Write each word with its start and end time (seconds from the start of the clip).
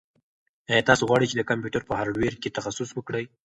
ایا 0.69 0.87
تاسو 0.89 1.03
غواړئ 1.09 1.25
چې 1.31 1.35
د 1.37 1.41
کمپیوټر 1.49 1.81
په 1.85 1.93
هارډویر 1.99 2.33
کې 2.41 2.55
تخصص 2.57 2.89
وکړئ؟ 2.93 3.25